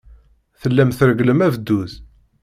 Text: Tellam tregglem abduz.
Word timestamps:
Tellam 0.61 0.89
tregglem 0.97 1.39
abduz. 1.47 1.91